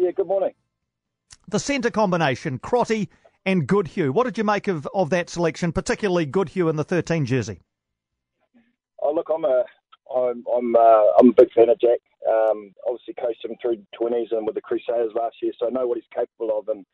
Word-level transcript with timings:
Yeah, 0.00 0.12
good 0.12 0.28
morning. 0.28 0.52
The 1.48 1.58
centre 1.58 1.90
combination, 1.90 2.58
Crotty 2.58 3.10
and 3.44 3.66
Goodhue. 3.66 4.12
What 4.12 4.24
did 4.24 4.38
you 4.38 4.44
make 4.44 4.66
of, 4.66 4.88
of 4.94 5.10
that 5.10 5.28
selection, 5.28 5.72
particularly 5.72 6.24
Goodhue 6.24 6.70
in 6.70 6.76
the 6.76 6.84
13 6.84 7.26
jersey? 7.26 7.60
Oh, 9.02 9.12
look, 9.12 9.28
I'm 9.28 9.44
a, 9.44 9.64
I'm, 10.16 10.42
I'm, 10.56 10.74
uh, 10.74 11.04
I'm 11.18 11.28
a 11.28 11.32
big 11.36 11.52
fan 11.52 11.68
of 11.68 11.78
Jack. 11.78 11.98
Um, 12.26 12.72
obviously, 12.88 13.12
coached 13.20 13.44
him 13.44 13.56
through 13.60 13.84
20s 14.00 14.32
and 14.32 14.46
with 14.46 14.54
the 14.54 14.62
Crusaders 14.62 15.12
last 15.14 15.36
year, 15.42 15.52
so 15.58 15.66
I 15.66 15.70
know 15.70 15.86
what 15.86 15.98
he's 15.98 16.16
capable 16.16 16.58
of. 16.58 16.68
And 16.68 16.86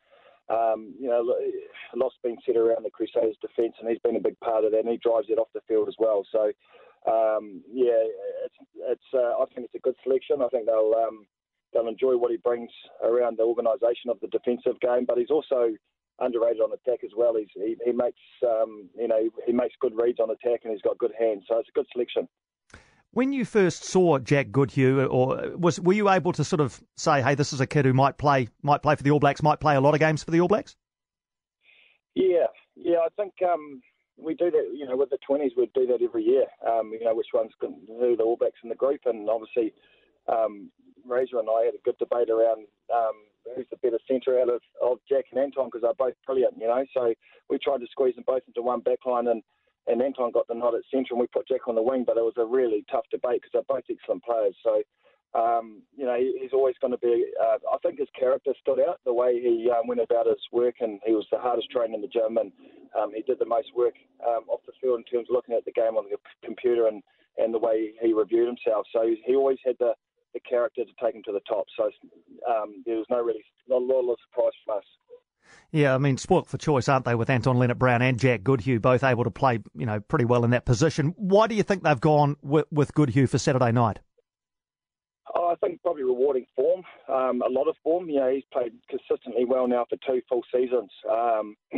um, 0.49 0.93
you 0.99 1.07
know, 1.07 1.23
a 1.23 1.97
lot's 1.97 2.15
been 2.23 2.37
said 2.45 2.57
around 2.57 2.83
the 2.83 2.89
Crusaders' 2.89 3.37
defence, 3.41 3.75
and 3.79 3.89
he's 3.89 3.99
been 3.99 4.17
a 4.17 4.21
big 4.21 4.37
part 4.41 4.65
of 4.65 4.71
that, 4.71 4.81
and 4.81 4.89
he 4.89 4.97
drives 4.97 5.27
it 5.29 5.39
off 5.39 5.47
the 5.53 5.61
field 5.65 5.87
as 5.87 5.95
well. 5.97 6.25
So, 6.29 6.51
um, 7.09 7.61
yeah, 7.71 8.03
it's, 8.43 8.55
it's 8.79 9.09
uh, 9.13 9.41
I 9.41 9.45
think 9.55 9.67
it's 9.67 9.75
a 9.75 9.79
good 9.79 9.95
selection. 10.03 10.41
I 10.41 10.49
think 10.49 10.65
they'll 10.65 10.93
um, 11.07 11.25
they'll 11.73 11.87
enjoy 11.87 12.17
what 12.17 12.31
he 12.31 12.37
brings 12.37 12.71
around 13.03 13.37
the 13.37 13.43
organisation 13.43 14.09
of 14.09 14.19
the 14.19 14.27
defensive 14.27 14.79
game, 14.79 15.05
but 15.07 15.17
he's 15.17 15.31
also 15.31 15.73
underrated 16.19 16.61
on 16.61 16.71
attack 16.73 17.03
as 17.03 17.11
well. 17.15 17.35
He's, 17.37 17.47
he, 17.53 17.75
he 17.85 17.91
makes 17.91 18.19
um, 18.43 18.89
you 18.97 19.07
know 19.07 19.29
he 19.45 19.53
makes 19.53 19.75
good 19.79 19.93
reads 19.95 20.19
on 20.19 20.29
attack, 20.29 20.61
and 20.63 20.73
he's 20.73 20.81
got 20.81 20.97
good 20.97 21.13
hands. 21.19 21.43
So 21.47 21.57
it's 21.59 21.69
a 21.69 21.77
good 21.77 21.87
selection. 21.91 22.27
When 23.11 23.33
you 23.33 23.45
first 23.45 23.83
saw 23.83 24.19
Jack 24.19 24.51
Goodhue, 24.51 25.05
or 25.05 25.57
was 25.57 25.79
were 25.79 25.93
you 25.93 26.09
able 26.09 26.33
to 26.33 26.43
sort 26.43 26.59
of 26.59 26.81
say, 26.97 27.21
"Hey, 27.21 27.35
this 27.35 27.53
is 27.53 27.61
a 27.61 27.67
kid 27.67 27.85
who 27.85 27.93
might 27.93 28.17
play 28.17 28.49
might 28.61 28.81
play 28.81 28.95
for 28.95 29.03
the 29.03 29.11
All 29.11 29.19
Blacks, 29.19 29.41
might 29.41 29.59
play 29.59 29.75
a 29.75 29.81
lot 29.81 29.93
of 29.93 29.99
games 29.99 30.23
for 30.23 30.31
the 30.31 30.41
All 30.41 30.47
Blacks"? 30.47 30.75
Yeah, 32.15 32.47
yeah, 32.75 32.97
I 32.97 33.09
think 33.15 33.33
um, 33.43 33.81
we 34.17 34.33
do 34.33 34.51
that. 34.51 34.71
You 34.73 34.87
know, 34.87 34.97
with 34.97 35.09
the 35.09 35.17
twenties, 35.25 35.51
we 35.55 35.69
do 35.73 35.87
that 35.87 36.03
every 36.03 36.23
year. 36.23 36.45
Um, 36.67 36.91
you 36.91 37.05
know, 37.05 37.15
which 37.15 37.27
one's 37.33 37.51
who 37.61 38.15
the 38.15 38.23
All 38.23 38.37
Blacks 38.37 38.59
in 38.63 38.69
the 38.69 38.75
group, 38.75 39.01
and 39.05 39.29
obviously, 39.29 39.73
um, 40.27 40.69
Razor 41.09 41.39
and 41.39 41.49
I 41.49 41.65
had 41.65 41.75
a 41.75 41.83
good 41.83 41.97
debate 41.97 42.29
around 42.29 42.67
um, 42.93 43.15
who's 43.55 43.67
the 43.69 43.77
better 43.77 43.99
centre 44.07 44.39
out 44.39 44.49
of, 44.49 44.61
of 44.81 44.99
Jack 45.07 45.25
and 45.31 45.39
Anton 45.39 45.67
because 45.67 45.81
they're 45.81 45.93
both 45.97 46.15
brilliant. 46.25 46.55
You 46.59 46.67
know, 46.67 46.83
so 46.93 47.13
we 47.49 47.57
tried 47.57 47.79
to 47.79 47.87
squeeze 47.91 48.15
them 48.15 48.23
both 48.27 48.43
into 48.47 48.61
one 48.61 48.81
backline 48.81 49.31
and 49.31 49.41
and 49.87 50.01
Anton 50.01 50.31
got 50.31 50.47
the 50.47 50.53
nod 50.53 50.75
at 50.75 50.81
centre, 50.91 51.11
and 51.11 51.19
we 51.19 51.27
put 51.27 51.47
Jack 51.47 51.67
on 51.67 51.75
the 51.75 51.81
wing. 51.81 52.03
But 52.05 52.17
it 52.17 52.23
was 52.23 52.35
a 52.37 52.45
really 52.45 52.83
tough 52.91 53.05
debate 53.09 53.41
because 53.41 53.51
they're 53.53 53.75
both 53.75 53.87
excellent 53.89 54.23
players. 54.23 54.55
So, 54.61 54.83
um, 55.33 55.81
you 55.95 56.05
know, 56.05 56.17
he's 56.17 56.51
always 56.53 56.75
going 56.81 56.91
to 56.91 56.99
be. 56.99 57.25
Uh, 57.41 57.57
I 57.71 57.77
think 57.81 57.99
his 57.99 58.09
character 58.17 58.53
stood 58.59 58.79
out, 58.79 58.99
the 59.05 59.13
way 59.13 59.39
he 59.39 59.71
um, 59.71 59.87
went 59.87 60.01
about 60.01 60.27
his 60.27 60.43
work, 60.51 60.75
and 60.81 60.99
he 61.05 61.13
was 61.13 61.25
the 61.31 61.39
hardest 61.39 61.71
trainer 61.71 61.95
in 61.95 62.01
the 62.01 62.07
gym, 62.07 62.37
and 62.37 62.51
um, 62.99 63.11
he 63.15 63.21
did 63.21 63.39
the 63.39 63.45
most 63.45 63.69
work 63.75 63.95
um, 64.27 64.43
off 64.49 64.59
the 64.65 64.73
field 64.81 64.99
in 64.99 65.05
terms 65.05 65.27
of 65.29 65.35
looking 65.35 65.55
at 65.55 65.63
the 65.63 65.71
game 65.71 65.95
on 65.95 66.05
the 66.09 66.17
computer 66.43 66.87
and, 66.87 67.01
and 67.37 67.53
the 67.53 67.59
way 67.59 67.91
he 68.01 68.13
reviewed 68.13 68.47
himself. 68.47 68.85
So 68.91 69.07
he 69.25 69.35
always 69.35 69.59
had 69.65 69.75
the, 69.79 69.93
the 70.37 70.49
character 70.49 70.83
to 70.83 70.91
take 71.03 71.15
him 71.15 71.23
to 71.23 71.31
the 71.31 71.41
top. 71.47 71.65
So 71.77 71.89
um, 72.49 72.83
there 72.85 72.97
was 72.97 73.05
no 73.09 73.21
really 73.21 73.43
not 73.67 73.81
a 73.81 73.85
lot 73.85 74.11
of 74.11 74.17
surprise 74.29 74.51
from 74.65 74.77
us. 74.77 74.83
Yeah, 75.71 75.95
I 75.95 75.97
mean, 75.97 76.17
spoilt 76.17 76.47
for 76.47 76.57
choice, 76.57 76.87
aren't 76.87 77.05
they, 77.05 77.15
with 77.15 77.29
Anton 77.29 77.57
Lienert-Brown 77.57 78.01
and 78.01 78.19
Jack 78.19 78.43
Goodhue 78.43 78.79
both 78.79 79.03
able 79.03 79.23
to 79.23 79.31
play, 79.31 79.59
you 79.75 79.85
know, 79.85 79.99
pretty 79.99 80.25
well 80.25 80.43
in 80.43 80.51
that 80.51 80.65
position. 80.65 81.13
Why 81.17 81.47
do 81.47 81.55
you 81.55 81.63
think 81.63 81.83
they've 81.83 81.99
gone 81.99 82.37
with, 82.41 82.65
with 82.71 82.93
Goodhue 82.93 83.27
for 83.27 83.37
Saturday 83.37 83.71
night? 83.71 83.99
Oh, 85.35 85.49
I 85.49 85.55
think 85.55 85.81
probably 85.81 86.03
rewarding 86.03 86.45
form, 86.55 86.83
um, 87.09 87.41
a 87.41 87.49
lot 87.49 87.67
of 87.67 87.75
form. 87.83 88.09
You 88.09 88.19
know, 88.19 88.31
he's 88.33 88.45
played 88.51 88.73
consistently 88.89 89.45
well 89.45 89.67
now 89.67 89.85
for 89.89 89.97
two 90.07 90.21
full 90.29 90.41
seasons. 90.53 90.89
Um, 91.09 91.55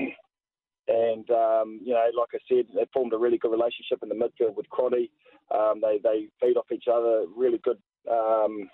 and, 0.87 1.29
um, 1.31 1.79
you 1.83 1.93
know, 1.93 2.05
like 2.17 2.29
I 2.33 2.39
said, 2.47 2.65
they 2.75 2.85
formed 2.93 3.13
a 3.13 3.17
really 3.17 3.39
good 3.39 3.51
relationship 3.51 4.03
in 4.03 4.09
the 4.09 4.15
midfield 4.15 4.55
with 4.55 4.69
Crotty. 4.69 5.11
Um, 5.53 5.81
they, 5.81 5.99
they 6.03 6.27
feed 6.39 6.57
off 6.57 6.71
each 6.71 6.85
other, 6.91 7.25
really 7.35 7.57
good 7.57 7.79
um, 8.09 8.69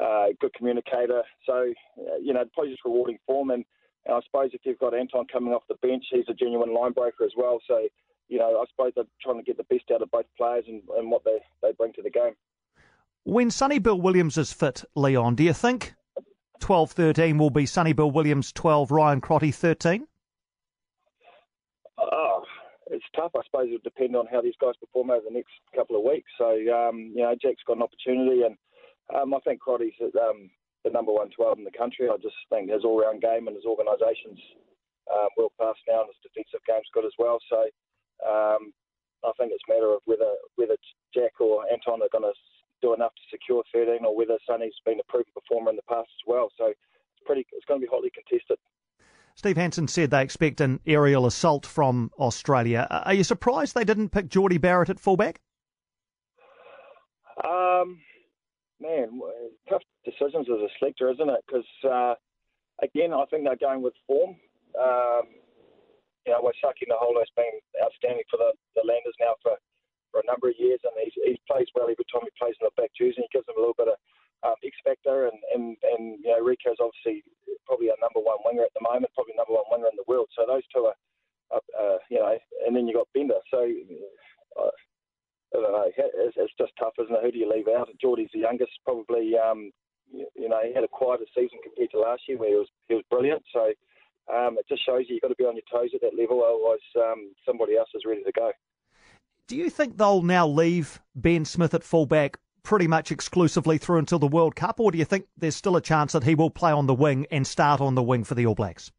uh, 0.00 0.26
good 0.40 0.54
communicator. 0.54 1.22
So, 1.46 1.72
uh, 1.98 2.16
you 2.22 2.32
know, 2.32 2.44
probably 2.54 2.72
just 2.72 2.84
rewarding 2.84 3.18
form. 3.26 3.50
And 3.50 3.64
and 4.06 4.16
I 4.16 4.20
suppose 4.24 4.50
if 4.52 4.62
you've 4.64 4.78
got 4.78 4.94
Anton 4.94 5.26
coming 5.30 5.52
off 5.52 5.62
the 5.68 5.74
bench, 5.76 6.04
he's 6.10 6.24
a 6.28 6.34
genuine 6.34 6.74
line 6.74 6.92
breaker 6.92 7.24
as 7.24 7.32
well. 7.36 7.60
So, 7.68 7.86
you 8.28 8.38
know, 8.38 8.58
I 8.58 8.64
suppose 8.70 8.92
they're 8.94 9.04
trying 9.22 9.36
to 9.36 9.42
get 9.42 9.56
the 9.56 9.64
best 9.64 9.90
out 9.92 10.02
of 10.02 10.10
both 10.10 10.26
players 10.36 10.64
and, 10.66 10.82
and 10.96 11.10
what 11.10 11.24
they, 11.24 11.38
they 11.62 11.72
bring 11.72 11.92
to 11.94 12.02
the 12.02 12.10
game. 12.10 12.32
When 13.24 13.50
Sonny 13.50 13.78
Bill 13.78 14.00
Williams 14.00 14.38
is 14.38 14.52
fit, 14.52 14.84
Leon, 14.94 15.34
do 15.34 15.44
you 15.44 15.52
think 15.52 15.94
12 16.60 16.92
13 16.92 17.36
will 17.36 17.50
be 17.50 17.66
Sonny 17.66 17.92
Bill 17.92 18.10
Williams 18.10 18.52
12, 18.52 18.90
Ryan 18.90 19.20
Crotty 19.20 19.50
13? 19.50 20.06
It's 22.90 23.04
tough. 23.14 23.32
I 23.36 23.44
suppose 23.44 23.68
it'll 23.68 23.84
depend 23.84 24.16
on 24.16 24.26
how 24.30 24.40
these 24.40 24.56
guys 24.60 24.76
perform 24.80 25.10
over 25.10 25.24
the 25.28 25.34
next 25.34 25.52
couple 25.74 25.96
of 25.96 26.04
weeks. 26.04 26.30
So, 26.38 26.56
um, 26.72 27.12
you 27.14 27.22
know, 27.22 27.34
Jack's 27.40 27.64
got 27.66 27.76
an 27.76 27.84
opportunity, 27.84 28.42
and 28.42 28.56
um, 29.14 29.34
I 29.34 29.40
think 29.44 29.60
Crotty's 29.60 29.96
um, 30.00 30.50
the 30.84 30.90
number 30.90 31.12
one 31.12 31.30
12 31.30 31.58
in 31.58 31.64
the 31.64 31.76
country. 31.76 32.08
I 32.08 32.16
just 32.16 32.36
think 32.48 32.70
his 32.70 32.84
all 32.84 33.00
round 33.00 33.20
game 33.20 33.46
and 33.46 33.56
his 33.56 33.68
organisation's 33.68 34.40
um, 35.12 35.32
class 35.56 35.76
now, 35.88 36.04
and 36.04 36.10
his 36.12 36.24
defensive 36.24 36.64
game's 36.64 36.88
good 36.92 37.04
as 37.04 37.16
well. 37.18 37.38
So 37.48 37.68
um, 38.24 38.72
I 39.24 39.32
think 39.36 39.52
it's 39.52 39.64
a 39.68 39.72
matter 39.72 39.92
of 39.92 40.00
whether 40.04 40.32
whether 40.56 40.76
Jack 41.12 41.40
or 41.40 41.68
Anton 41.68 42.00
are 42.00 42.12
going 42.12 42.28
to 42.28 42.36
do 42.80 42.94
enough 42.94 43.12
to 43.12 43.24
secure 43.30 43.62
13, 43.74 44.06
or 44.06 44.14
whether 44.14 44.38
Sonny's 44.46 44.76
been 44.86 45.00
a 45.00 45.06
proven 45.10 45.32
performer 45.34 45.70
in 45.70 45.76
the 45.76 45.90
past 45.90 46.08
as 46.08 46.24
well. 46.26 46.48
So 46.56 46.70
it's 46.70 47.24
pretty. 47.26 47.44
It's 47.52 47.66
going 47.66 47.80
to 47.80 47.86
be 47.86 47.90
hotly 47.90 48.12
contested. 48.14 48.58
Steve 49.38 49.56
Hansen 49.56 49.86
said 49.86 50.10
they 50.10 50.20
expect 50.20 50.60
an 50.60 50.80
aerial 50.84 51.22
assault 51.24 51.64
from 51.64 52.10
Australia. 52.18 52.88
Are 52.90 53.14
you 53.14 53.22
surprised 53.22 53.70
they 53.72 53.86
didn't 53.86 54.10
pick 54.10 54.26
Jordie 54.26 54.58
Barrett 54.58 54.90
at 54.90 54.98
fullback? 54.98 55.38
Um, 57.46 58.02
man, 58.82 59.14
tough 59.70 59.86
decisions 60.04 60.50
as 60.50 60.58
a 60.58 60.66
selector, 60.80 61.08
isn't 61.14 61.30
it? 61.30 61.38
Because 61.46 61.70
uh, 61.86 62.14
again, 62.82 63.14
I 63.14 63.22
think 63.30 63.46
they're 63.46 63.54
going 63.54 63.80
with 63.80 63.94
form. 64.08 64.34
Um, 64.74 65.30
you 66.26 66.34
know, 66.34 66.42
Waisake 66.42 66.90
Naholo's 66.90 67.30
been 67.38 67.62
outstanding 67.78 68.26
for 68.28 68.42
the, 68.42 68.50
the 68.74 68.82
Landers 68.82 69.14
now 69.22 69.38
for, 69.40 69.54
for 70.10 70.18
a 70.18 70.26
number 70.26 70.48
of 70.48 70.58
years, 70.58 70.80
and 70.82 70.92
he's, 70.98 71.14
he 71.14 71.38
plays 71.46 71.70
well 71.76 71.86
every 71.86 72.02
time 72.10 72.26
he 72.26 72.34
plays 72.34 72.58
in 72.58 72.66
the 72.66 72.74
back 72.74 72.90
jersey. 72.98 73.22
He 73.22 73.30
gives 73.30 73.46
them 73.46 73.54
a 73.54 73.60
little 73.62 73.78
bit 73.78 73.86
of 73.86 74.02
um, 74.42 74.58
X 74.66 74.74
factor, 74.82 75.30
and, 75.30 75.38
and, 75.54 75.76
and 75.94 76.18
you 76.26 76.34
know, 76.34 76.42
Rieko's 76.42 76.82
obviously 76.82 77.22
probably 77.68 77.92
our 77.92 78.00
number 78.00 78.24
one 78.24 78.40
winger 78.42 78.64
at 78.64 78.72
the 78.72 78.82
moment, 78.82 79.12
probably 79.12 79.36
number 79.36 79.52
one 79.52 79.68
winger 79.68 79.92
in 79.92 80.00
the 80.00 80.08
world. 80.08 80.32
So 80.32 80.48
those 80.48 80.64
two 80.72 80.88
are, 80.88 80.98
are 81.52 81.62
uh, 81.76 81.98
you 82.08 82.18
know, 82.18 82.34
and 82.64 82.74
then 82.74 82.88
you 82.88 82.96
got 82.96 83.12
Bender. 83.12 83.38
So 83.52 83.60
uh, 84.56 84.72
I 85.52 85.56
don't 85.60 85.72
know. 85.72 85.86
It's, 85.86 86.36
it's 86.36 86.58
just 86.58 86.72
tough, 86.80 86.96
isn't 86.98 87.14
it? 87.14 87.22
Who 87.22 87.32
do 87.32 87.38
you 87.38 87.50
leave 87.52 87.68
out? 87.68 87.88
Jordie's 88.00 88.32
the 88.32 88.48
youngest, 88.48 88.72
probably. 88.84 89.36
Um, 89.36 89.70
you 90.10 90.48
know, 90.48 90.60
he 90.64 90.72
had 90.74 90.84
a 90.84 90.88
quieter 90.88 91.28
season 91.36 91.60
compared 91.62 91.92
to 91.92 92.00
last 92.00 92.22
year, 92.26 92.38
where 92.38 92.48
he 92.48 92.56
was 92.56 92.68
he 92.88 92.94
was 92.96 93.04
brilliant. 93.10 93.42
So 93.52 93.72
um, 94.32 94.56
it 94.58 94.66
just 94.68 94.84
shows 94.84 95.04
you 95.08 95.14
you've 95.14 95.22
got 95.22 95.28
to 95.28 95.36
be 95.36 95.44
on 95.44 95.56
your 95.56 95.68
toes 95.70 95.90
at 95.94 96.00
that 96.00 96.18
level, 96.18 96.42
otherwise 96.44 96.84
um, 96.96 97.32
somebody 97.46 97.76
else 97.76 97.88
is 97.94 98.02
ready 98.06 98.24
to 98.24 98.32
go. 98.32 98.50
Do 99.46 99.56
you 99.56 99.70
think 99.70 99.96
they'll 99.96 100.22
now 100.22 100.46
leave 100.46 101.00
Ben 101.14 101.44
Smith 101.44 101.72
at 101.72 101.82
fullback 101.82 102.38
pretty 102.68 102.86
much 102.86 103.10
exclusively 103.10 103.78
through 103.78 103.96
until 103.96 104.18
the 104.18 104.28
World 104.28 104.54
Cup, 104.54 104.78
or 104.78 104.92
do 104.92 104.98
you 104.98 105.04
think 105.06 105.24
there's 105.38 105.56
still 105.56 105.74
a 105.74 105.80
chance 105.80 106.12
that 106.12 106.22
he 106.22 106.34
will 106.34 106.50
play 106.50 106.70
on 106.70 106.86
the 106.86 106.92
wing 106.92 107.26
and 107.30 107.46
start 107.46 107.80
on 107.80 107.94
the 107.94 108.02
wing 108.02 108.24
for 108.24 108.34
the 108.34 108.44
All 108.44 108.54
Blacks? 108.54 108.92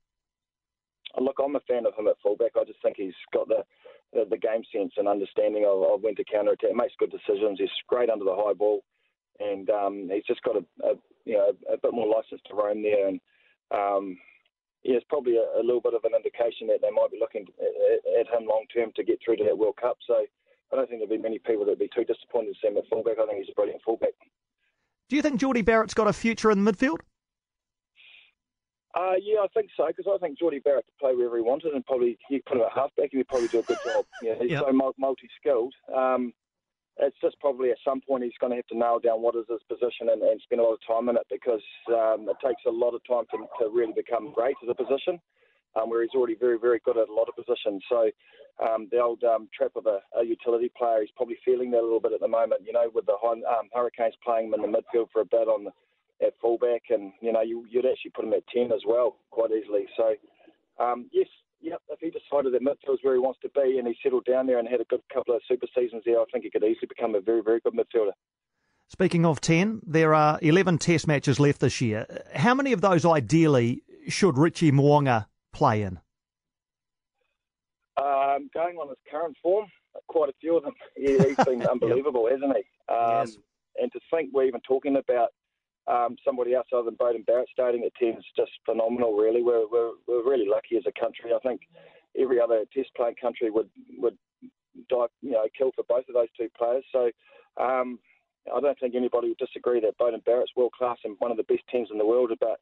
Look, 1.22 1.36
I'm 1.38 1.56
a 1.56 1.60
fan 1.70 1.86
of 1.86 1.94
him 1.94 2.08
at 2.08 2.16
fullback. 2.24 2.54
I 2.60 2.64
just 2.64 2.82
think 2.82 2.98
he's 2.98 3.14
got 3.32 3.48
the 3.48 3.62
the, 4.12 4.26
the 4.28 4.40
game 4.40 4.64
sense 4.74 4.94
and 4.98 5.08
understanding 5.08 5.66
of, 5.70 5.84
of 5.84 6.02
when 6.02 6.16
to 6.16 6.24
counter 6.26 6.54
attack. 6.54 6.74
Makes 6.74 6.98
good 6.98 7.14
decisions. 7.14 7.60
He's 7.60 7.70
great 7.88 8.10
under 8.10 8.26
the 8.26 8.34
high 8.34 8.54
ball, 8.58 8.82
and 9.40 9.70
um, 9.70 10.10
he's 10.12 10.26
just 10.26 10.42
got 10.42 10.56
a, 10.58 10.66
a 10.82 10.96
you 11.26 11.38
know 11.38 11.52
a, 11.72 11.78
bit 11.78 11.94
more 11.94 12.10
license 12.10 12.42
to 12.50 12.56
roam 12.56 12.82
there. 12.82 13.08
And 13.08 13.22
um, 13.70 14.18
yeah, 14.82 14.98
it's 14.98 15.06
probably 15.10 15.38
a, 15.38 15.46
a, 15.62 15.62
little 15.62 15.82
bit 15.82 15.94
of 15.94 16.06
an 16.06 16.18
indication 16.18 16.66
that 16.74 16.82
they 16.82 16.90
might 16.90 17.12
be 17.12 17.22
looking 17.22 17.46
at, 17.62 18.26
at 18.26 18.34
him 18.34 18.50
long 18.50 18.66
term 18.74 18.90
to 18.96 19.04
get 19.04 19.20
through 19.24 19.38
to 19.38 19.44
that 19.44 19.60
World 19.60 19.78
Cup. 19.78 19.98
So 20.08 20.26
I 20.72 20.76
don't 20.76 20.88
think 20.88 21.02
there'll 21.02 21.18
be 21.18 21.22
many 21.22 21.40
people 21.40 21.66
that'd 21.66 21.80
be 21.80 21.90
too 21.94 22.04
disappointed 22.04 22.54
to 22.54 22.60
see 22.62 22.68
him 22.68 22.78
at 22.78 22.88
fullback. 22.90 23.18
I 23.22 23.26
think 23.26 23.40
he's 23.40 23.52
a 23.52 23.56
brilliant 23.56 23.82
fullback. 23.84 24.14
Do 25.10 25.16
you 25.16 25.22
think 25.22 25.40
Jordie 25.40 25.64
Barrett's 25.64 25.96
got 25.96 26.08
a 26.08 26.14
future 26.14 26.52
in 26.52 26.64
the 26.64 26.72
midfield? 26.72 27.00
Uh, 28.96 29.14
yeah, 29.22 29.40
I 29.40 29.48
think 29.54 29.70
so 29.78 29.86
because 29.88 30.12
I 30.12 30.18
think 30.18 30.38
Jordie 30.38 30.60
Barrett 30.60 30.86
could 30.86 30.98
play 31.00 31.16
wherever 31.16 31.38
he 31.38 31.44
wanted, 31.44 31.74
and 31.74 31.86
probably 31.86 32.18
he 32.28 32.38
could 32.38 32.46
put 32.46 32.58
him 32.58 32.64
at 32.64 32.74
halfback, 32.74 33.10
and 33.12 33.20
he'd 33.20 33.28
probably 33.28 33.48
do 33.48 33.60
a 33.60 33.64
good 33.64 33.78
job. 33.86 34.06
Yeah, 34.22 34.34
he's 34.40 34.52
yep. 34.52 34.64
so 34.66 34.94
multi-skilled. 34.98 35.74
Um, 35.96 36.34
it's 36.98 37.16
just 37.22 37.40
probably 37.40 37.72
at 37.72 37.78
some 37.86 38.02
point 38.02 38.24
he's 38.24 38.34
going 38.42 38.52
to 38.52 38.58
have 38.58 38.68
to 38.68 38.78
nail 38.78 39.00
down 39.00 39.22
what 39.22 39.36
is 39.36 39.46
his 39.50 39.62
position 39.70 40.10
and, 40.12 40.22
and 40.22 40.42
spend 40.42 40.60
a 40.60 40.64
lot 40.64 40.74
of 40.74 40.80
time 40.86 41.08
in 41.08 41.16
it 41.16 41.26
because 41.32 41.64
um, 41.90 42.28
it 42.28 42.36
takes 42.44 42.62
a 42.68 42.72
lot 42.72 42.94
of 42.94 43.02
time 43.08 43.24
to, 43.32 43.38
to 43.64 43.72
really 43.72 43.94
become 43.96 44.34
great 44.34 44.56
as 44.64 44.70
a 44.70 44.76
position. 44.76 45.20
Um, 45.76 45.90
where 45.90 46.02
he's 46.02 46.16
already 46.16 46.36
very, 46.36 46.58
very 46.58 46.82
good 46.84 46.98
at 46.98 47.10
a 47.10 47.14
lot 47.14 47.30
of 47.30 47.36
positions. 47.36 47.84
So 47.88 48.10
um, 48.60 48.90
the 48.92 49.00
old 49.00 49.24
um, 49.24 49.48
trap 49.56 49.72
of 49.76 49.86
a, 49.86 50.00
a, 50.20 50.26
utility 50.26 50.72
player, 50.76 51.02
he's 51.02 51.12
probably 51.16 51.38
feeling 51.46 51.72
that 51.72 51.80
a 51.80 51.86
little 51.86 52.00
bit 52.00 52.12
at 52.12 52.20
the 52.20 52.28
moment. 52.28 52.62
You 52.66 52.74
know, 52.74 52.90
with 52.94 53.06
the 53.06 53.14
um, 53.14 53.70
Hurricanes 53.74 54.16
playing 54.26 54.48
him 54.48 54.56
in 54.56 54.62
the 54.62 54.68
midfield 54.68 55.08
for 55.14 55.22
a 55.22 55.26
bit 55.26 55.48
on 55.48 55.66
the 55.66 55.72
at 56.22 56.34
fullback, 56.42 56.84
and 56.90 57.14
you 57.22 57.32
know 57.32 57.42
you, 57.42 57.60
would 57.74 57.86
actually 57.86 58.12
put 58.12 58.26
him 58.26 58.34
at 58.34 58.44
ten 58.54 58.72
as 58.72 58.82
well 58.86 59.18
quite 59.32 59.52
easily. 59.52 59.86
So 59.96 60.16
um, 60.84 61.10
yes, 61.14 61.28
yep. 61.62 61.82
If 61.90 62.00
he 62.00 62.10
decided 62.10 62.54
that 62.54 62.62
midfield 62.62 62.96
is 62.96 63.00
where 63.02 63.14
he 63.14 63.20
wants 63.20 63.40
to 63.44 63.50
be, 63.50 63.78
and 63.78 63.88
he 63.88 63.96
settled 64.04 64.26
down 64.26 64.48
there 64.48 64.60
and 64.60 64.68
had 64.68 64.82
a 64.82 64.86
good 64.86 65.02
couple 65.14 65.36
of 65.36 65.42
super 65.48 65.68
seasons 65.76 66.04
there, 66.06 66.20
I 66.20 66.26
think 66.32 66.44
he 66.44 66.52
could 66.52 66.64
easily 66.64 66.88
become 66.88 67.16
a 67.16 67.22
very 67.22 67.42
very 67.42 67.60
good 67.62 67.74
midfielder. 67.74 68.12
Speaking 68.90 69.24
of 69.24 69.40
10, 69.40 69.82
there 69.86 70.16
are 70.16 70.40
11 70.42 70.80
test 70.80 71.06
matches 71.06 71.40
left 71.40 71.60
this 71.62 71.80
year. 71.80 72.08
How 72.34 72.56
many 72.56 72.74
of 72.74 72.82
those 72.82 73.06
ideally 73.06 73.84
should 74.08 74.36
Richie 74.36 74.72
Mo'unga 74.72 75.28
play 75.54 75.82
in? 75.82 76.00
Um, 77.98 78.50
going 78.54 78.78
on 78.78 78.88
his 78.90 78.98
current 79.12 79.36
form, 79.42 79.66
quite 80.08 80.30
a 80.30 80.34
few 80.40 80.58
of 80.58 80.64
them. 80.64 80.74
Yeah, 80.98 81.24
he's 81.24 81.36
been 81.46 81.66
unbelievable, 81.66 82.30
yep. 82.30 82.40
hasn't 82.40 82.58
he? 82.58 82.94
Um, 82.94 83.28
yes. 83.28 83.38
And 83.82 83.92
to 83.92 84.00
think 84.12 84.32
we're 84.34 84.46
even 84.46 84.62
talking 84.62 84.98
about 84.98 85.30
um, 85.88 86.16
somebody 86.26 86.54
else 86.54 86.68
other 86.74 86.84
than 86.84 86.96
Beauden 86.96 87.26
Barrett 87.26 87.50
starting 87.52 87.84
at 87.84 87.96
10 87.96 88.10
is 88.10 88.26
just 88.36 88.52
phenomenal, 88.66 89.16
really. 89.16 89.42
We're, 89.42 89.68
we're, 89.72 89.92
we're 90.08 90.30
really 90.30 90.48
lucky 90.48 90.78
as 90.78 90.84
a 90.88 91.00
country. 91.00 91.32
I 91.34 91.40
think 91.40 91.62
every 92.20 92.40
other 92.40 92.64
test 92.74 92.90
playing 92.96 93.16
country 93.22 93.50
would, 93.50 93.70
would 93.98 94.18
die, 94.90 95.08
you 95.22 95.32
know, 95.32 95.48
kill 95.58 95.72
for 95.76 95.84
both 95.88 96.06
of 96.08 96.14
those 96.14 96.28
two 96.38 96.50
players. 96.58 96.86
So 96.92 97.10
um, 97.62 98.00
I 98.54 98.60
don't 98.60 98.80
think 98.80 98.96
anybody 98.96 99.30
would 99.30 99.38
disagree 99.38 99.80
that 99.82 99.98
Beauden 99.98 100.24
Barrett's 100.26 100.52
world 100.56 100.74
class 100.78 100.98
and 101.04 101.16
one 101.20 101.32
of 101.32 101.38
the 101.38 101.44
best 101.44 101.64
teams 101.72 101.90
in 101.92 101.98
the 101.98 102.06
world. 102.06 102.32
But 102.40 102.60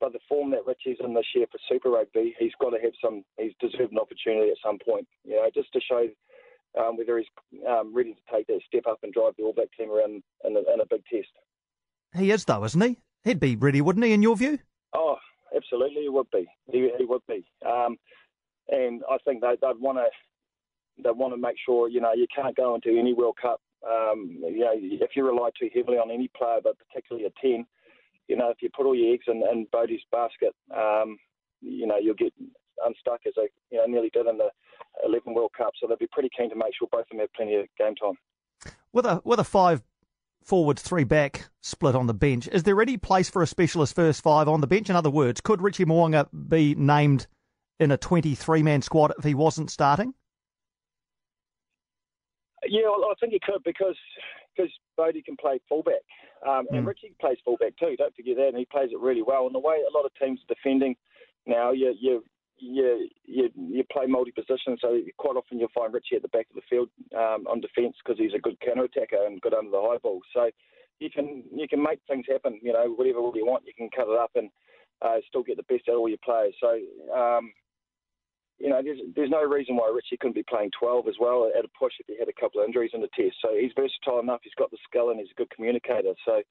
but 0.00 0.12
the 0.12 0.18
form 0.28 0.50
that 0.50 0.66
Richie's 0.66 0.98
in 1.00 1.14
this 1.14 1.26
year 1.34 1.46
for 1.50 1.58
Super 1.68 1.90
Rugby, 1.90 2.34
he's 2.38 2.52
got 2.60 2.70
to 2.70 2.80
have 2.82 2.92
some. 3.02 3.24
He's 3.38 3.52
deserved 3.60 3.92
an 3.92 3.98
opportunity 3.98 4.50
at 4.50 4.56
some 4.64 4.78
point. 4.78 5.06
You 5.24 5.36
know, 5.36 5.48
just 5.54 5.72
to 5.72 5.80
show 5.80 6.06
um, 6.78 6.96
whether 6.96 7.18
he's 7.18 7.26
um, 7.68 7.94
ready 7.94 8.14
to 8.14 8.34
take 8.34 8.46
that 8.48 8.60
step 8.66 8.84
up 8.88 8.98
and 9.02 9.12
drive 9.12 9.32
the 9.38 9.44
All 9.44 9.52
Black 9.52 9.68
team 9.78 9.90
around 9.90 10.22
in 10.44 10.56
a, 10.56 10.72
in 10.72 10.80
a 10.80 10.86
big 10.88 11.02
test. 11.10 11.28
He 12.14 12.30
is 12.30 12.44
though, 12.44 12.64
isn't 12.64 12.80
he? 12.80 12.98
He'd 13.24 13.40
be 13.40 13.56
ready, 13.56 13.80
wouldn't 13.80 14.04
he? 14.04 14.12
In 14.12 14.22
your 14.22 14.36
view? 14.36 14.58
Oh, 14.94 15.16
absolutely, 15.54 16.02
he 16.02 16.08
would 16.08 16.30
be. 16.30 16.46
He, 16.70 16.90
he 16.98 17.04
would 17.04 17.22
be. 17.28 17.44
Um, 17.66 17.96
and 18.68 19.02
I 19.10 19.18
think 19.24 19.40
they, 19.40 19.56
would 19.62 19.80
want 19.80 19.98
to. 19.98 20.06
They 21.02 21.10
want 21.10 21.34
to 21.34 21.40
make 21.40 21.56
sure 21.64 21.88
you 21.88 22.00
know 22.00 22.12
you 22.12 22.26
can't 22.34 22.56
go 22.56 22.74
into 22.74 22.98
any 22.98 23.12
World 23.12 23.36
Cup 23.40 23.60
um, 23.84 24.38
you 24.42 24.60
know, 24.60 24.72
if 24.74 25.10
you 25.14 25.24
rely 25.24 25.50
too 25.58 25.70
heavily 25.74 25.98
on 25.98 26.10
any 26.10 26.28
player, 26.36 26.58
but 26.62 26.76
particularly 26.78 27.26
a 27.26 27.32
10, 27.40 27.66
you 28.28 28.36
know, 28.36 28.50
if 28.50 28.58
you 28.60 28.68
put 28.74 28.86
all 28.86 28.94
your 28.94 29.14
eggs 29.14 29.24
in, 29.28 29.42
in 29.50 29.66
Beaudy's 29.72 30.00
basket, 30.10 30.54
um, 30.76 31.16
you 31.60 31.86
know, 31.86 31.96
you'll 31.98 32.14
get 32.14 32.32
unstuck 32.84 33.20
as 33.26 33.34
they 33.36 33.48
you 33.70 33.78
know, 33.78 33.86
nearly 33.86 34.10
did 34.10 34.26
in 34.26 34.38
the 34.38 34.50
11 35.04 35.34
World 35.34 35.52
Cup. 35.56 35.72
So 35.80 35.86
they'll 35.86 35.96
be 35.96 36.08
pretty 36.10 36.30
keen 36.36 36.50
to 36.50 36.56
make 36.56 36.72
sure 36.78 36.88
both 36.90 37.02
of 37.02 37.08
them 37.10 37.20
have 37.20 37.32
plenty 37.34 37.56
of 37.56 37.66
game 37.78 37.94
time. 37.94 38.14
With 38.92 39.06
a, 39.06 39.20
with 39.24 39.38
a 39.38 39.44
five 39.44 39.82
forward, 40.42 40.78
three 40.78 41.04
back 41.04 41.48
split 41.60 41.94
on 41.94 42.06
the 42.06 42.14
bench, 42.14 42.48
is 42.48 42.62
there 42.62 42.80
any 42.80 42.96
place 42.96 43.28
for 43.30 43.42
a 43.42 43.46
specialist 43.46 43.94
first 43.94 44.22
five 44.22 44.48
on 44.48 44.60
the 44.60 44.66
bench? 44.66 44.90
In 44.90 44.96
other 44.96 45.10
words, 45.10 45.40
could 45.40 45.62
Richie 45.62 45.84
Mo'unga 45.84 46.28
be 46.48 46.74
named 46.74 47.26
in 47.78 47.90
a 47.90 47.96
23 47.96 48.62
man 48.62 48.82
squad 48.82 49.12
if 49.18 49.24
he 49.24 49.34
wasn't 49.34 49.70
starting? 49.70 50.14
Yeah, 52.68 52.82
well, 52.84 53.10
I 53.10 53.14
think 53.20 53.32
he 53.32 53.40
could 53.40 53.62
because 53.64 53.96
because 54.56 54.72
Beaudy 54.96 55.22
can 55.22 55.36
play 55.36 55.60
fullback, 55.68 56.02
um, 56.46 56.66
mm. 56.66 56.78
and 56.78 56.86
Richie 56.86 57.14
plays 57.20 57.38
fullback 57.44 57.76
too. 57.76 57.94
Don't 57.96 58.14
forget 58.14 58.36
that, 58.36 58.48
and 58.48 58.58
he 58.58 58.64
plays 58.64 58.90
it 58.92 59.00
really 59.00 59.22
well. 59.22 59.46
And 59.46 59.54
the 59.54 59.60
way 59.60 59.76
a 59.76 59.96
lot 59.96 60.06
of 60.06 60.12
teams 60.20 60.40
are 60.40 60.54
defending 60.54 60.96
now, 61.46 61.72
you 61.72 61.94
you 61.98 62.24
you 62.58 63.08
you, 63.24 63.50
you 63.56 63.84
play 63.90 64.06
multi 64.06 64.32
position, 64.32 64.76
so 64.80 65.00
quite 65.18 65.36
often 65.36 65.58
you'll 65.58 65.68
find 65.74 65.92
Richie 65.92 66.16
at 66.16 66.22
the 66.22 66.28
back 66.28 66.46
of 66.50 66.56
the 66.56 66.68
field 66.68 66.88
um, 67.14 67.46
on 67.46 67.60
defence 67.60 67.96
because 68.02 68.18
he's 68.18 68.34
a 68.34 68.40
good 68.40 68.58
counter 68.60 68.84
attacker 68.84 69.24
and 69.26 69.40
good 69.40 69.54
under 69.54 69.70
the 69.70 69.80
high 69.80 69.98
ball. 69.98 70.20
So 70.34 70.50
you 70.98 71.10
can 71.10 71.44
you 71.54 71.68
can 71.68 71.82
make 71.82 72.00
things 72.08 72.26
happen. 72.30 72.58
You 72.62 72.72
know, 72.72 72.94
whatever 72.96 73.20
you 73.34 73.46
want, 73.46 73.64
you 73.66 73.74
can 73.76 73.90
cut 73.94 74.08
it 74.08 74.18
up 74.18 74.30
and 74.34 74.50
uh, 75.02 75.16
still 75.28 75.42
get 75.42 75.56
the 75.56 75.62
best 75.64 75.88
out 75.88 75.94
of 75.94 76.00
all 76.00 76.08
your 76.08 76.18
players. 76.24 76.54
So 76.60 76.78
um, 77.14 77.52
you 78.58 78.70
know, 78.70 78.80
there's, 78.82 78.98
there's 79.14 79.30
no 79.30 79.42
reason 79.42 79.76
why 79.76 79.90
Richie 79.94 80.16
couldn't 80.16 80.34
be 80.34 80.44
playing 80.48 80.70
12 80.78 81.08
as 81.08 81.14
well 81.20 81.50
at 81.56 81.64
a 81.64 81.68
push 81.78 81.92
if 82.00 82.06
he 82.06 82.18
had 82.18 82.28
a 82.28 82.40
couple 82.40 82.60
of 82.60 82.66
injuries 82.66 82.92
in 82.94 83.00
the 83.00 83.08
test. 83.14 83.36
So 83.42 83.50
he's 83.58 83.72
versatile 83.76 84.20
enough. 84.20 84.40
He's 84.42 84.54
got 84.56 84.70
the 84.70 84.78
skill 84.88 85.10
and 85.10 85.20
he's 85.20 85.30
a 85.30 85.34
good 85.34 85.50
communicator. 85.50 86.14
So 86.24 86.42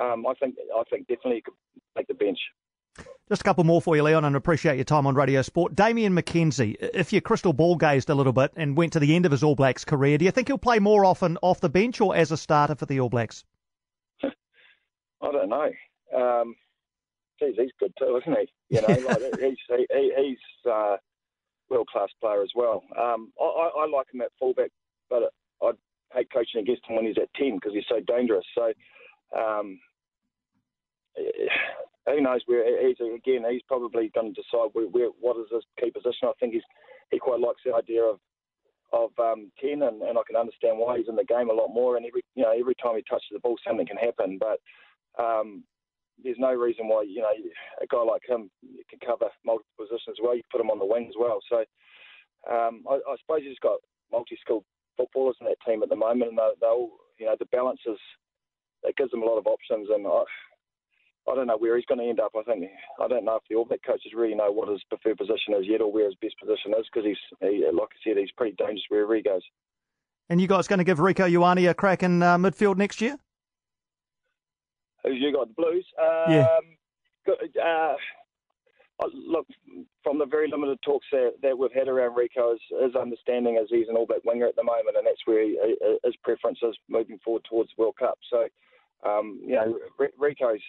um, 0.00 0.26
I 0.26 0.34
think 0.34 0.54
I 0.76 0.82
think 0.90 1.08
definitely 1.08 1.36
he 1.36 1.42
could 1.42 1.54
make 1.96 2.06
the 2.06 2.14
bench. 2.14 2.38
Just 3.28 3.42
a 3.42 3.44
couple 3.44 3.62
more 3.64 3.82
for 3.82 3.94
you, 3.94 4.02
Leon, 4.02 4.24
and 4.24 4.34
appreciate 4.34 4.76
your 4.76 4.84
time 4.84 5.06
on 5.06 5.14
Radio 5.14 5.42
Sport. 5.42 5.74
Damian 5.74 6.14
McKenzie, 6.14 6.76
if 6.80 7.12
you 7.12 7.20
crystal 7.20 7.52
ball 7.52 7.76
gazed 7.76 8.10
a 8.10 8.14
little 8.14 8.32
bit 8.32 8.52
and 8.56 8.76
went 8.76 8.94
to 8.94 9.00
the 9.00 9.14
end 9.14 9.26
of 9.26 9.32
his 9.32 9.42
All 9.42 9.54
Blacks 9.54 9.84
career, 9.84 10.18
do 10.18 10.24
you 10.24 10.30
think 10.30 10.48
he'll 10.48 10.58
play 10.58 10.78
more 10.78 11.04
often 11.04 11.36
off 11.42 11.60
the 11.60 11.68
bench 11.68 12.00
or 12.00 12.16
as 12.16 12.32
a 12.32 12.36
starter 12.36 12.74
for 12.74 12.86
the 12.86 13.00
All 13.00 13.10
Blacks? 13.10 13.44
I 14.22 14.30
don't 15.20 15.48
know. 15.48 15.70
Um, 16.16 16.54
geez, 17.38 17.54
he's 17.56 17.70
good 17.78 17.92
too, 17.98 18.20
isn't 18.22 18.38
he? 18.38 18.76
You 18.76 18.82
know, 18.82 19.08
like 19.08 19.38
he's 19.40 19.58
he, 19.68 20.12
he's 20.16 20.70
uh, 20.70 20.96
world 21.70 21.88
class 21.88 22.08
player 22.20 22.42
as 22.42 22.50
well. 22.54 22.82
Um, 22.98 23.32
I, 23.40 23.70
I, 23.80 23.86
like 23.86 24.06
him 24.12 24.20
at 24.20 24.32
fullback, 24.38 24.70
but 25.10 25.32
I 25.62 25.72
hate 26.12 26.32
coaching 26.32 26.60
against 26.60 26.82
him 26.86 26.96
when 26.96 27.06
he's 27.06 27.18
at 27.18 27.32
ten 27.34 27.56
because 27.56 27.72
he's 27.74 27.88
so 27.88 28.00
dangerous. 28.06 28.44
So. 28.54 28.72
Um, 29.36 29.78
who 32.06 32.20
knows 32.20 32.40
where 32.46 32.86
he's 32.86 32.96
again? 33.00 33.44
He's 33.50 33.62
probably 33.66 34.10
going 34.14 34.34
to 34.34 34.40
decide 34.40 34.70
where, 34.72 34.86
where, 34.86 35.08
what 35.20 35.36
is 35.36 35.46
his 35.52 35.64
key 35.78 35.90
position. 35.90 36.28
I 36.28 36.32
think 36.40 36.54
he's 36.54 36.62
he 37.10 37.18
quite 37.18 37.40
likes 37.40 37.60
the 37.64 37.74
idea 37.74 38.02
of 38.02 38.18
of 38.92 39.10
um, 39.18 39.50
ten, 39.60 39.82
and, 39.82 40.02
and 40.02 40.18
I 40.18 40.22
can 40.26 40.36
understand 40.36 40.78
why 40.78 40.96
he's 40.96 41.08
in 41.08 41.16
the 41.16 41.24
game 41.24 41.50
a 41.50 41.52
lot 41.52 41.68
more. 41.68 41.96
And 41.96 42.06
every 42.06 42.22
you 42.34 42.42
know 42.42 42.52
every 42.58 42.74
time 42.82 42.96
he 42.96 43.02
touches 43.08 43.28
the 43.32 43.40
ball, 43.40 43.56
something 43.66 43.86
can 43.86 43.96
happen. 43.96 44.38
But 44.38 44.60
um, 45.22 45.64
there's 46.22 46.38
no 46.38 46.52
reason 46.52 46.88
why 46.88 47.02
you 47.02 47.20
know 47.20 47.32
a 47.82 47.86
guy 47.86 48.02
like 48.02 48.22
him 48.26 48.50
can 48.90 48.98
cover 49.04 49.30
multiple 49.44 49.72
positions 49.78 50.18
well. 50.22 50.34
You 50.34 50.42
can 50.42 50.58
put 50.58 50.64
him 50.64 50.70
on 50.70 50.78
the 50.78 50.86
wing 50.86 51.06
as 51.08 51.18
well. 51.18 51.40
So 51.48 51.64
um, 52.50 52.84
I, 52.88 52.94
I, 52.94 53.16
suppose 53.20 53.42
he's 53.42 53.58
got 53.62 53.78
multi-skilled 54.10 54.64
footballers 54.96 55.36
in 55.40 55.46
that 55.46 55.62
team 55.66 55.82
at 55.82 55.88
the 55.88 55.96
moment, 55.96 56.30
and 56.30 56.38
they 56.38 56.66
all 56.66 56.92
you 57.18 57.26
know 57.26 57.36
the 57.38 57.46
balance 57.46 57.80
is 57.86 57.98
it 58.84 58.96
gives 58.96 59.10
them 59.10 59.22
a 59.22 59.26
lot 59.26 59.38
of 59.38 59.46
options. 59.46 59.88
And 59.90 60.06
I, 60.06 60.22
I 61.30 61.34
don't 61.34 61.46
know 61.46 61.58
where 61.58 61.76
he's 61.76 61.86
going 61.86 62.00
to 62.00 62.08
end 62.08 62.20
up. 62.20 62.32
I 62.38 62.42
think 62.42 62.66
I 63.00 63.08
don't 63.08 63.24
know 63.24 63.36
if 63.36 63.42
the 63.48 63.56
All 63.56 63.64
Black 63.64 63.80
coaches 63.86 64.12
really 64.14 64.34
know 64.34 64.50
what 64.50 64.68
his 64.68 64.82
preferred 64.88 65.18
position 65.18 65.54
is 65.58 65.66
yet, 65.66 65.80
or 65.80 65.92
where 65.92 66.06
his 66.06 66.16
best 66.20 66.34
position 66.40 66.72
is, 66.78 66.86
because 66.92 67.06
he's 67.06 67.22
he, 67.40 67.64
like 67.72 67.90
I 67.92 67.98
said, 68.02 68.18
he's 68.18 68.32
pretty 68.36 68.56
dangerous 68.56 68.84
wherever 68.88 69.14
he 69.14 69.22
goes. 69.22 69.42
And 70.30 70.40
you 70.40 70.46
guys 70.46 70.68
going 70.68 70.78
to 70.78 70.84
give 70.84 70.98
Rieko 70.98 71.30
Ioane 71.30 71.70
a 71.70 71.74
crack 71.74 72.02
in 72.02 72.22
uh, 72.22 72.36
midfield 72.36 72.76
next 72.76 73.00
year? 73.00 73.16
Who's 75.04 75.20
you 75.20 75.32
got 75.32 75.48
the 75.48 75.54
Blues. 75.54 75.86
Um, 76.00 76.32
yeah. 76.32 76.46
Uh, 77.62 77.94
look, 79.14 79.46
from 80.02 80.18
the 80.18 80.26
very 80.26 80.50
limited 80.50 80.78
talks 80.84 81.06
that, 81.12 81.34
that 81.42 81.56
we've 81.56 81.72
had 81.72 81.88
around 81.88 82.16
Rieko, 82.16 82.52
his, 82.52 82.60
his 82.82 82.96
understanding 82.96 83.56
is 83.56 83.68
he's 83.70 83.88
an 83.88 83.96
All 83.96 84.06
Black 84.06 84.24
winger 84.24 84.46
at 84.46 84.56
the 84.56 84.64
moment, 84.64 84.96
and 84.96 85.06
that's 85.06 85.24
where 85.24 85.42
he, 85.42 85.58
his 86.04 86.16
preference 86.22 86.58
is 86.62 86.76
moving 86.88 87.18
forward 87.24 87.42
towards 87.48 87.70
the 87.76 87.82
World 87.82 87.96
Cup. 87.98 88.18
So, 88.30 88.48
um, 89.08 89.40
you 89.42 89.54
know, 89.54 89.78
Rieko's 90.20 90.62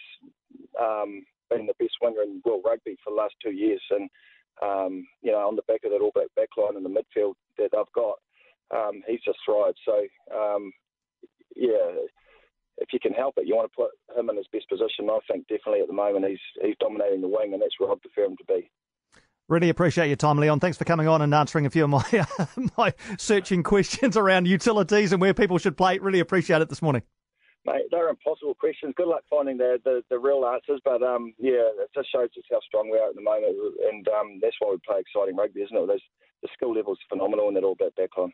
um, 0.80 1.24
been 1.48 1.66
the 1.66 1.74
best 1.78 1.94
winger 2.00 2.22
in 2.22 2.42
world 2.44 2.62
rugby 2.64 2.96
for 3.02 3.10
the 3.10 3.16
last 3.16 3.34
two 3.42 3.52
years, 3.52 3.82
and 3.90 4.08
um, 4.62 5.06
you 5.22 5.32
know, 5.32 5.48
on 5.48 5.56
the 5.56 5.62
back 5.62 5.80
of 5.84 5.90
that 5.90 6.00
All 6.00 6.12
Black 6.14 6.28
backline 6.38 6.76
in 6.76 6.82
the 6.82 6.90
midfield 6.90 7.34
that 7.58 7.70
they've 7.72 7.94
got, 7.94 8.18
um, 8.70 9.02
he's 9.06 9.22
just 9.24 9.38
thrived. 9.44 9.78
So, 9.84 10.04
um, 10.36 10.72
yeah 11.56 11.90
if 12.80 12.92
you 12.92 12.98
can 13.00 13.12
help 13.12 13.34
it, 13.36 13.46
you 13.46 13.54
want 13.54 13.70
to 13.70 13.76
put 13.76 14.18
him 14.18 14.30
in 14.30 14.36
his 14.36 14.46
best 14.52 14.68
position. 14.68 15.08
I 15.10 15.18
think 15.30 15.46
definitely 15.48 15.80
at 15.80 15.86
the 15.86 15.94
moment 15.94 16.26
he's 16.26 16.40
he's 16.62 16.76
dominating 16.80 17.20
the 17.20 17.28
wing, 17.28 17.52
and 17.52 17.62
that's 17.62 17.78
where 17.78 17.90
I'd 17.90 18.00
prefer 18.00 18.24
him 18.24 18.36
to 18.36 18.44
be. 18.44 18.70
Really 19.48 19.68
appreciate 19.68 20.06
your 20.06 20.16
time, 20.16 20.38
Leon. 20.38 20.60
Thanks 20.60 20.78
for 20.78 20.84
coming 20.84 21.08
on 21.08 21.22
and 21.22 21.34
answering 21.34 21.66
a 21.66 21.70
few 21.70 21.84
of 21.84 21.90
my 21.90 22.26
my 22.76 22.94
searching 23.18 23.62
questions 23.62 24.16
around 24.16 24.46
utilities 24.46 25.12
and 25.12 25.20
where 25.20 25.34
people 25.34 25.58
should 25.58 25.76
play. 25.76 25.98
Really 25.98 26.20
appreciate 26.20 26.62
it 26.62 26.68
this 26.68 26.82
morning. 26.82 27.02
Mate, 27.66 27.82
they're 27.90 28.08
impossible 28.08 28.54
questions. 28.54 28.94
Good 28.96 29.08
luck 29.08 29.22
finding 29.28 29.58
the, 29.58 29.78
the, 29.84 30.02
the 30.08 30.18
real 30.18 30.46
answers, 30.46 30.80
but 30.82 31.02
um, 31.02 31.34
yeah, 31.38 31.60
it 31.76 31.90
just 31.94 32.10
shows 32.10 32.30
us 32.38 32.44
how 32.50 32.60
strong 32.60 32.88
we 32.90 32.96
are 32.96 33.10
at 33.10 33.14
the 33.14 33.20
moment, 33.20 33.54
and 33.92 34.08
um, 34.08 34.38
that's 34.40 34.56
why 34.60 34.70
we 34.70 34.78
play 34.86 35.00
exciting 35.00 35.36
rugby, 35.36 35.60
isn't 35.60 35.76
it? 35.76 35.86
There's, 35.86 36.02
the 36.42 36.48
skill 36.54 36.72
level's 36.72 36.98
phenomenal 37.10 37.48
and 37.48 37.58
it 37.58 37.64
all 37.64 37.74
back 37.74 37.92
backline. 38.00 38.32